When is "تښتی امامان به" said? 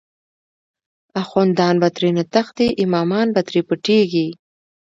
2.33-3.41